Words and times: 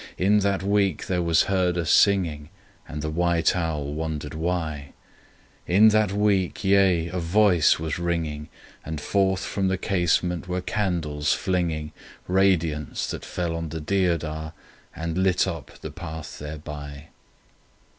—In 0.27 0.39
that 0.39 0.63
week 0.63 1.05
there 1.05 1.21
was 1.21 1.43
heard 1.43 1.77
a 1.77 1.85
singing, 1.85 2.49
And 2.87 3.03
the 3.03 3.09
white 3.11 3.55
owl 3.55 3.93
wondered 3.93 4.33
why. 4.33 4.93
In 5.67 5.89
that 5.89 6.11
week, 6.11 6.63
yea, 6.63 7.09
a 7.09 7.19
voice 7.19 7.77
was 7.77 7.99
ringing, 7.99 8.49
And 8.83 8.99
forth 8.99 9.41
from 9.41 9.67
the 9.67 9.77
casement 9.77 10.47
were 10.47 10.61
candles 10.61 11.33
flinging 11.33 11.91
Radiance 12.27 13.05
that 13.11 13.23
fell 13.23 13.55
on 13.55 13.69
the 13.69 13.79
deodar 13.79 14.53
and 14.95 15.19
lit 15.19 15.45
up 15.45 15.69
the 15.81 15.91
path 15.91 16.39
thereby. 16.39 17.09